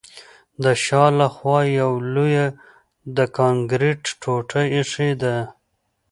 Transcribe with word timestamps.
د 0.63 0.65
شا 0.83 1.03
له 1.19 1.27
خوا 1.35 1.59
یوه 1.79 1.97
لویه 2.13 2.47
د 3.17 3.17
کانکریټ 3.37 4.01
ټوټه 4.21 4.61
ایښې 4.75 5.09
ده 5.21 5.35